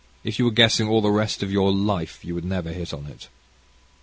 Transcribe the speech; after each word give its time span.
If 0.23 0.39
you 0.39 0.45
were 0.45 0.51
guessing 0.51 0.87
all 0.87 1.03
the 1.03 1.11
rest 1.11 1.43
of 1.43 1.51
your 1.51 1.71
life, 1.71 2.25
you 2.25 2.33
will 2.33 2.41
never 2.43 2.71
hit 2.73 2.91
on 2.91 3.05
it." 3.05 3.27